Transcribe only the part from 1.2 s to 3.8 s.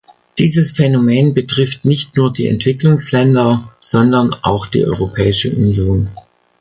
betrifft nicht nur die Entwicklungsländer,